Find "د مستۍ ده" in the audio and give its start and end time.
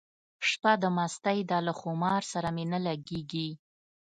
0.81-1.57